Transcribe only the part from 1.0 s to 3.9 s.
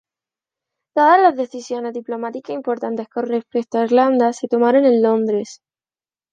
las decisiones diplomáticas importantes con respecto a